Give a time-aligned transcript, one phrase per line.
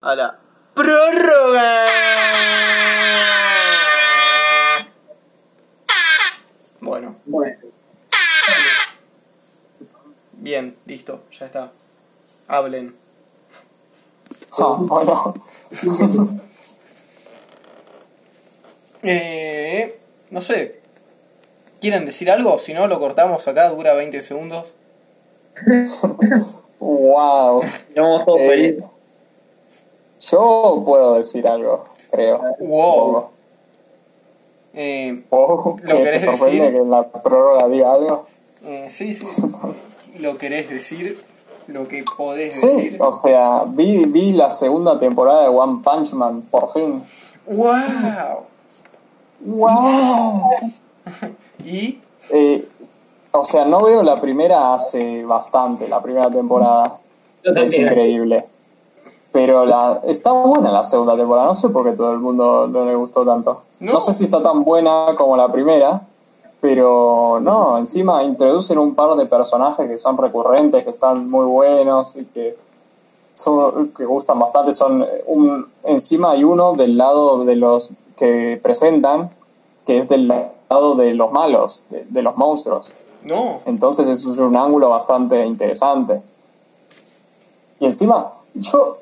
[0.00, 0.38] a la
[0.74, 1.86] prórroga.
[6.80, 7.56] Bueno, Bueno,
[10.32, 11.72] bien, listo, ya está.
[12.46, 12.94] Hablen.
[14.58, 15.34] Bueno.
[19.04, 19.96] Eh,
[20.30, 20.80] no sé.
[21.80, 22.58] ¿Quieren decir algo?
[22.58, 24.74] Si no, lo cortamos acá, dura 20 segundos.
[26.80, 27.62] wow.
[27.62, 28.84] estamos todos Eh, felices.
[30.20, 32.40] Yo puedo decir algo, creo.
[32.60, 33.26] Wow.
[34.74, 36.60] Eh, Wow, ¿Lo que querés decir?
[36.60, 38.26] que en la prórroga diga algo.
[38.64, 39.24] eh, sí, sí.
[40.18, 41.22] ¿Lo querés decir?
[41.68, 42.98] ¿Lo que podés Sí, decir?
[43.00, 47.04] o sea, vi, vi la segunda temporada de One Punch Man, por fin.
[47.46, 48.44] ¡Wow!
[49.40, 50.50] ¡Wow!
[51.64, 51.98] ¿Y?
[52.30, 52.66] Eh,
[53.32, 56.98] o sea, no veo la primera hace bastante, la primera temporada.
[57.44, 58.44] Yo Es increíble.
[59.38, 62.84] Pero la, está buena la segunda temporada, no sé por qué todo el mundo no
[62.84, 63.62] le gustó tanto.
[63.78, 63.92] No.
[63.92, 66.02] No, sé si está tan buena como la primera,
[66.60, 72.16] pero no, encima introducen un par de personajes que son recurrentes, que están muy buenos
[72.16, 72.58] y que,
[73.32, 74.72] son, que gustan bastante.
[74.72, 79.30] Son un, encima hay uno del lado de los que presentan,
[79.86, 82.90] que es del lado de los malos, de, de los monstruos.
[83.22, 83.60] No.
[83.66, 86.22] Entonces eso es un ángulo bastante interesante.
[87.78, 88.98] Y encima, yo.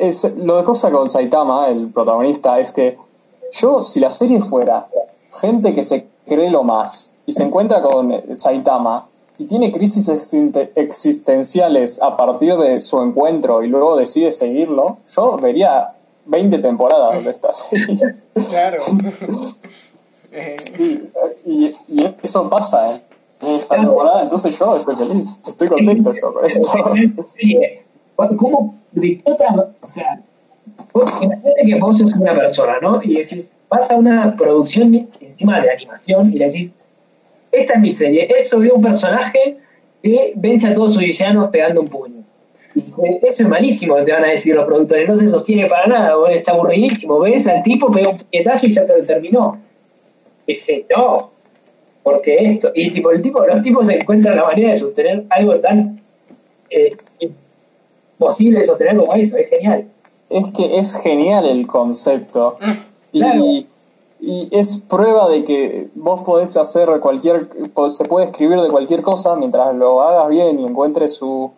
[0.00, 2.96] Es- lo de cosa con Saitama, el protagonista, es que
[3.52, 4.86] yo, si la serie fuera
[5.40, 9.06] gente que se cree lo más y se encuentra con Saitama
[9.38, 15.36] y tiene crisis existe- existenciales a partir de su encuentro y luego decide seguirlo, yo
[15.38, 15.92] vería
[16.26, 17.98] 20 temporadas de esta serie.
[18.48, 18.78] Claro.
[20.30, 20.56] Eh,
[21.46, 23.00] y, y- y eso pasa ¿eh?
[23.42, 26.68] en esta temporada, entonces yo estoy feliz, estoy contento yo con esto.
[27.36, 27.56] Sí,
[28.94, 30.20] O sea,
[31.22, 33.00] imagínate que vos sos una persona, ¿no?
[33.02, 36.72] Y decís, vas a una producción encima de animación y le decís,
[37.52, 39.56] esta es mi serie, es sobre un personaje
[40.02, 42.22] que vence a todos sus villanos pegando un puño.
[42.74, 42.80] Y
[43.26, 46.30] Eso es malísimo, te van a decir los productores, no se sostiene para nada, vos
[46.32, 49.58] es aburridísimo, ves al tipo, pega un puñetazo y ya te lo terminó.
[50.46, 51.30] Dice, no,
[52.02, 56.00] porque esto, y tipo, el tipo, los tipos encuentran la manera de sostener algo tan
[56.70, 56.96] eh,
[58.18, 59.88] imposible de sostener como eso, es genial.
[60.30, 62.56] Es que es genial el concepto.
[63.12, 63.44] Y, Claro.
[64.20, 67.48] y es prueba de que vos podés hacer cualquier.
[67.72, 71.52] po- Se puede escribir de cualquier cosa mientras lo hagas bien y encuentres su,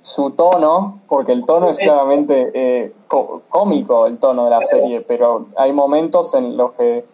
[0.00, 5.02] su tono, porque el tono es claramente eh, có- cómico, el tono de la serie,
[5.02, 7.04] pero hay momentos en los que,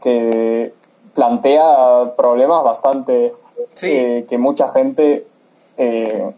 [0.00, 0.72] que
[1.14, 3.34] plantea problemas bastante.
[3.74, 3.88] Sí.
[3.90, 5.26] eh, que mucha gente
[5.82, 6.34] eh,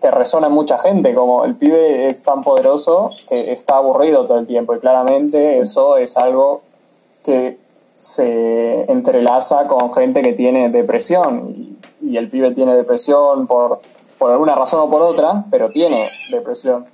[0.00, 4.38] que resona en mucha gente, como el pibe es tan poderoso que está aburrido todo
[4.38, 6.62] el tiempo y claramente eso es algo
[7.24, 7.58] que
[7.96, 13.80] se entrelaza con gente que tiene depresión y, y el pibe tiene depresión por,
[14.18, 16.86] por alguna razón o por otra, pero tiene depresión.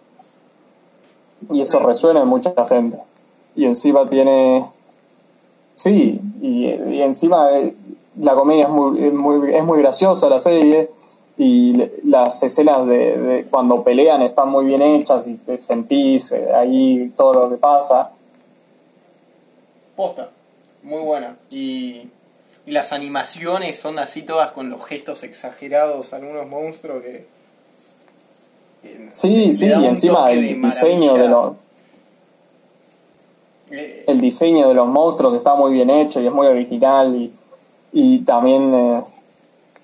[1.51, 2.99] Y eso resuena en mucha gente.
[3.55, 4.65] Y encima tiene...
[5.75, 7.77] Sí, y, y encima eh,
[8.19, 10.89] la comedia es muy, es muy, es muy graciosa, la serie,
[11.43, 16.55] y las escenas de, de cuando pelean están muy bien hechas y te sentís eh,
[16.55, 18.13] ahí todo lo que pasa.
[19.97, 20.31] posta.
[20.85, 21.37] Muy buena.
[21.51, 22.09] Y,
[22.67, 27.27] y las animaciones son así todas con los gestos exagerados, algunos monstruos que...
[28.83, 31.55] que Sí, sí, y encima el de diseño de los
[33.71, 37.33] Eh, el diseño de los monstruos está muy bien hecho y es muy original y,
[37.93, 39.03] y también eh,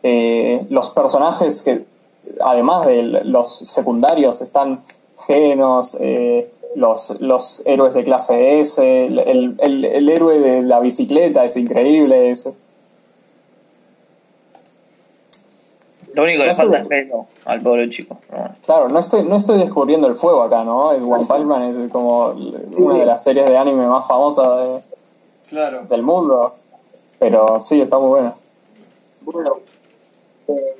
[0.03, 1.85] eh, los personajes que
[2.41, 4.85] además de los secundarios están
[5.27, 10.79] genos eh, los, los héroes de clase S el, el, el- el héroe de la
[10.81, 12.49] bicicleta es increíble es-
[16.15, 18.19] Lo único que le falta es pelo al pobre chico.
[18.31, 18.51] bueno.
[18.65, 20.93] Claro, no estoy, no estoy descubriendo el fuego acá, ¿no?
[20.93, 22.29] Es One Punch Man es como
[22.77, 24.81] una de las series de anime más famosas de-
[25.49, 25.83] claro.
[25.89, 26.55] del mundo.
[27.21, 28.35] Pero sí, está muy buena.
[29.21, 29.59] Bueno,
[30.49, 30.75] eh.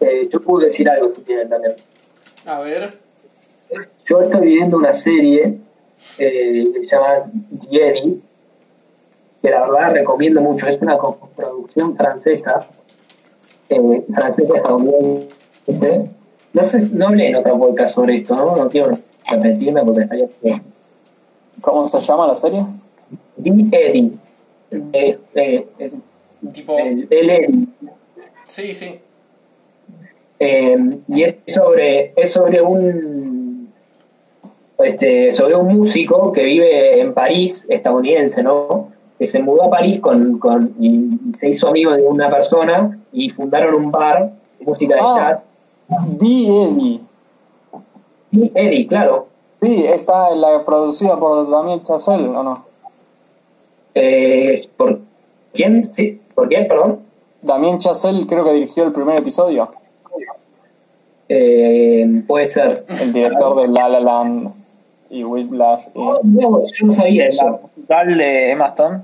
[0.00, 1.74] Eh, yo puedo decir algo si quieren también.
[2.46, 2.98] A ver.
[4.06, 5.58] Yo estoy viendo una serie
[6.18, 7.30] eh, que se llama
[7.70, 8.22] Jedi,
[9.42, 10.66] que la verdad recomiendo mucho.
[10.66, 10.98] Es una
[11.36, 12.66] producción francesa,
[13.68, 16.10] eh, francesa estadounidense.
[16.52, 18.56] No sé, no hablé en otro podcast sobre esto, ¿no?
[18.56, 18.92] No quiero
[19.30, 20.62] repetirme porque estaría bien.
[21.60, 22.64] ¿Cómo se llama la serie?
[23.36, 24.12] Di Eddie.
[24.70, 25.92] Eh, eh, eh,
[26.52, 26.78] Tipo...
[26.78, 27.66] el, el Eddie.
[28.46, 29.00] Sí, sí.
[30.40, 33.72] Eh, y es sobre, es sobre un
[34.78, 38.90] este, sobre un músico que vive en París, estadounidense, ¿no?
[39.18, 43.30] Que se mudó a París con, con y se hizo amigo de una persona y
[43.30, 45.14] fundaron un bar de música de Ah.
[45.32, 45.42] jazz.
[46.18, 47.00] Di Eddie.
[48.30, 49.26] Y Eddie, claro.
[49.52, 52.64] Sí, está en la producida por Damien Chazelle, ¿o no?
[53.94, 55.00] Eh, ¿Por
[55.52, 55.92] quién?
[55.92, 56.68] Sí, ¿Por quién?
[56.68, 57.00] Perdón.
[57.42, 59.68] Damien Chazelle creo que dirigió el primer episodio.
[61.28, 62.84] Eh, puede ser.
[62.88, 64.50] El director de La La Land
[65.10, 65.86] y Whiplash.
[65.96, 66.20] y- No,
[66.64, 67.60] yo no sabía La eso.
[67.74, 69.00] musical de Emma Stone.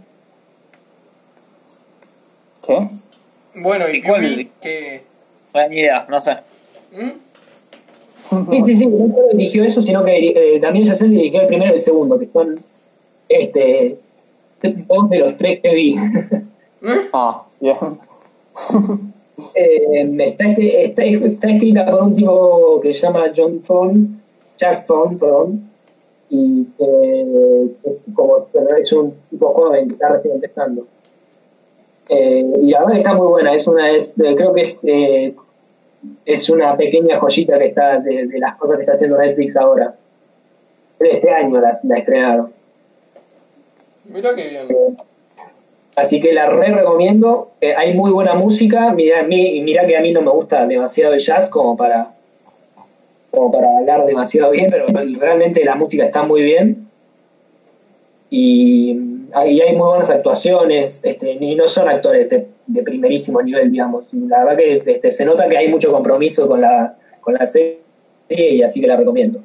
[2.65, 2.89] ¿Qué?
[3.57, 4.49] Bueno, y ¿Y cuál?
[4.63, 5.03] Que...
[5.53, 6.37] No hay ni idea, no sé.
[6.93, 7.11] ¿Mm?
[8.53, 11.73] Sí, sí, sí, no solo dirigió eso, sino que eh, también Yacel dirigió el primero
[11.73, 12.61] y el segundo, que son
[13.29, 13.99] este
[14.63, 15.97] dos de los tres que vi.
[17.13, 17.77] Ah, bien.
[19.55, 24.07] Eh, está, está, está escrita por un tipo que se llama John Thorne,
[24.57, 25.71] Jack Thorne, perdón,
[26.31, 28.47] y que es como
[28.79, 30.87] es un tipo joven que está recién empezando.
[32.09, 35.35] Eh, y la verdad está muy buena, es una, es, eh, creo que es, eh,
[36.25, 39.95] es una pequeña joyita que está de, de las cosas que está haciendo Netflix ahora.
[40.99, 42.53] Este año la, la estrenaron.
[44.05, 44.69] Mirá qué bien.
[45.97, 47.53] Así que la re recomiendo.
[47.61, 48.93] Eh, hay muy buena música.
[48.93, 52.11] Mira, mi- mira que a mí no me gusta demasiado el jazz como para,
[53.31, 54.87] como para hablar demasiado bien, pero
[55.19, 56.89] realmente la música está muy bien.
[58.31, 58.99] Y,
[59.33, 61.01] hay- y hay muy buenas actuaciones.
[61.05, 64.07] Este, y no son actores de, de primerísimo nivel, digamos.
[64.13, 67.79] La verdad que este, se nota que hay mucho compromiso con la, con la serie
[68.29, 69.39] y así que la recomiendo.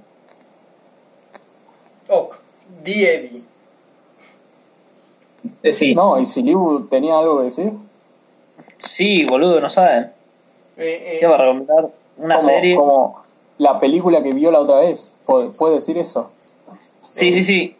[2.07, 2.35] Ok,
[2.83, 3.37] Di Eddie.
[3.37, 3.41] Eh,
[5.73, 5.93] sí.
[5.95, 7.71] No, ¿y si Liu tenía algo que decir?
[8.77, 10.11] Sí, boludo, no saben.
[10.77, 11.89] Eh, eh, ¿Qué va a recomendar?
[12.17, 12.75] Una como, serie.
[12.75, 13.23] Como
[13.57, 15.15] la película que vio la otra vez.
[15.25, 16.31] ¿Puede, puede decir eso?
[17.01, 17.75] Sí, sí, sí.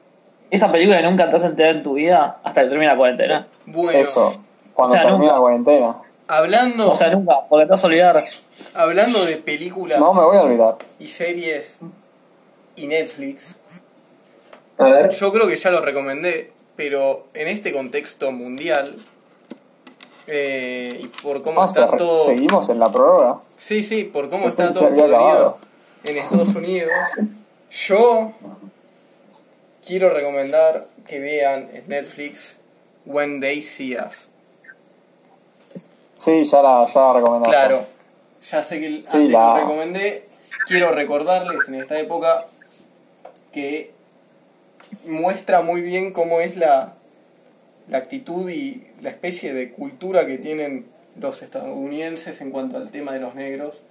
[0.51, 3.47] Esa película que nunca te has enterado en tu vida hasta que termina la cuarentena.
[3.67, 4.35] bueno, Eso.
[4.73, 5.33] Cuando O sea, nunca.
[5.33, 5.95] la cuarentena.
[6.27, 8.23] hablando, O sea, nunca, porque te vas a olvidar.
[8.73, 10.75] hablando de películas No me voy a olvidar.
[10.99, 11.77] y series
[12.75, 13.57] y Netflix,
[14.77, 15.09] A ver.
[15.09, 18.95] yo creo que ya lo recomendé, pero en este contexto mundial
[20.27, 22.23] eh, y por cómo Ah, está todo...
[22.23, 23.41] seguimos en la prórroga.
[23.57, 25.59] Sí, sí, por cómo Pensé está todo podrido
[26.05, 26.89] en Estados Unidos,
[27.69, 28.31] yo
[29.85, 32.55] quiero recomendar que vean en Netflix
[33.05, 34.29] When They See Us.
[36.15, 37.49] Sí, ya la, ya la recomendaste.
[37.57, 37.85] Claro,
[38.49, 40.29] ya sé que Sí, antes la- lo recomendé.
[40.65, 42.45] Quiero recordarles en esta época
[43.51, 43.91] que
[45.09, 46.95] muestra muy bien cómo es la,
[47.89, 50.85] la actitud y la especie de cultura que tienen
[51.19, 53.81] los estadounidenses en cuanto al tema de los negros.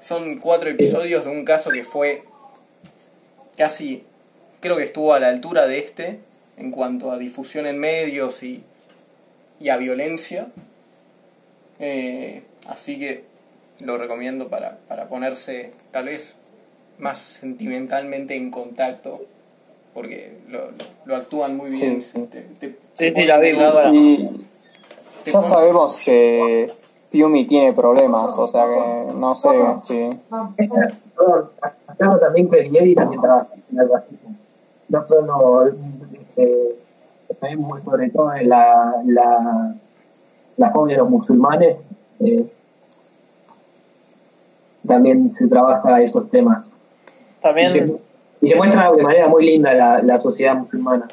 [0.00, 2.22] Son cuatro episodios de un caso que fue
[3.56, 4.04] casi,
[4.60, 6.20] creo que estuvo a la altura de este
[6.56, 8.62] en cuanto a difusión en medios y,
[9.58, 10.48] y a violencia.
[11.80, 13.24] Eh, así que
[13.84, 16.36] lo recomiendo para, para ponerse tal vez
[16.98, 19.26] más sentimentalmente en contacto,
[19.96, 20.60] porque lo,
[21.06, 22.02] lo- actúan muy Sí, bien.
[22.02, 22.20] sí.
[22.30, 23.90] Te- te- Sí, te sí, ponen la.
[23.94, 24.30] Y
[25.24, 26.70] ya sabemos que
[27.10, 29.48] Piumi tiene problemas, o sea que no sé
[29.78, 30.02] si...
[31.88, 34.36] Aclaro también que Vieri también trabaja en el racismo.
[34.90, 36.76] No solo, este,
[37.40, 39.74] sabemos sobre todo en la, la,
[40.58, 41.88] la fobia de los musulmanes,
[42.20, 42.46] eh,
[44.86, 46.66] también se trabaja esos temas.
[47.40, 47.98] También,
[48.40, 51.08] y se muestra de manera muy linda la, la sociedad musulmana.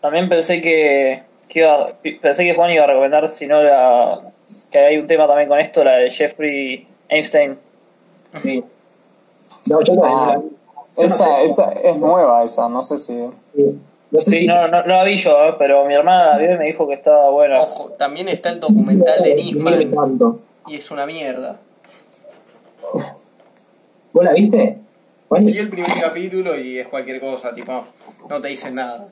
[0.00, 4.20] también pensé que, que iba, pensé que Juan iba a recomendar, si no la,
[4.70, 7.58] que hay un tema también con esto, la de Jeffrey Einstein.
[8.42, 8.64] Sí.
[9.66, 10.40] No, yo no la Ah,
[10.96, 11.44] no esa, sé.
[11.44, 13.14] esa es nueva esa, no sé si...
[13.54, 13.78] Sí.
[14.10, 16.38] No sé Sí, si- no, no, no la vi yo, eh, pero mi hermana la
[16.38, 17.60] vio y me dijo que estaba buena.
[17.62, 19.36] Ojo, también está el documental de no
[19.70, 21.56] Nisman y es una mierda.
[24.12, 24.78] ¿Vos la viste?
[25.32, 25.44] Juan?
[25.46, 27.84] Vi el primer capítulo y es cualquier cosa, tipo,
[28.28, 29.08] no te dicen nada.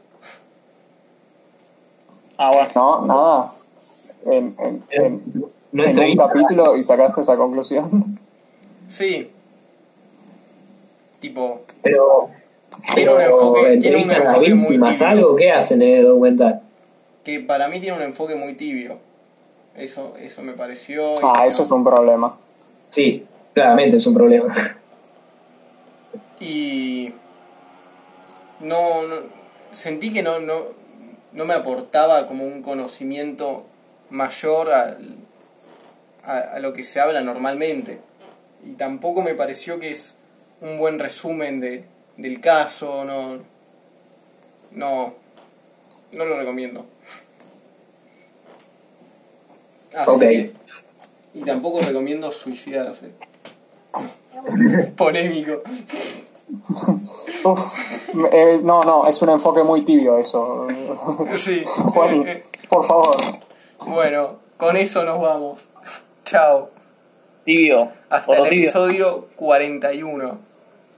[2.37, 2.69] Ah, bueno.
[2.75, 3.53] No, nada.
[4.27, 5.23] En, en, en,
[5.73, 8.19] No en un capítulo y sacaste esa conclusión.
[8.89, 9.31] Sí.
[11.21, 12.31] Tipo, Pero,
[12.95, 15.07] Tiene un pero enfoque- tiene un enfoque muy tibio.
[15.07, 16.61] algo que hacen en el documental.
[17.25, 18.99] que para mí tiene un enfoque muy tibio.
[19.77, 21.13] Eso, eso me pareció.
[21.13, 22.37] y Ah, no- eso es un problema.
[22.91, 23.25] Sí,
[23.55, 24.55] claramente es un problema.
[26.43, 27.13] Y
[28.61, 29.17] no, no
[29.73, 30.63] sentí que no, no,
[31.33, 33.65] no me aportaba como un conocimiento
[34.11, 35.17] mayor al,
[36.25, 38.01] a, a lo que se habla normalmente.
[38.65, 40.17] Y tampoco me pareció que es
[40.61, 41.85] un buen resumen de,
[42.17, 43.39] del caso, no,
[44.73, 45.15] no,
[46.13, 46.85] no lo recomiendo.
[49.95, 50.21] Así Ok.
[50.21, 50.53] que-
[51.33, 53.11] y tampoco recomiendo suicidarse.
[54.97, 55.63] Polémico.
[57.45, 57.61] Uf,
[58.33, 60.67] eh, no, no, es un enfoque muy tibio eso.
[61.37, 61.63] Sí.
[61.67, 62.25] Juan,
[62.69, 63.17] por favor.
[63.87, 65.61] Bueno, con eso nos vamos.
[66.25, 66.71] Chao.
[67.45, 67.89] Tibio.
[68.11, 68.65] Hasta el tibio.
[68.65, 70.50] episodio 41.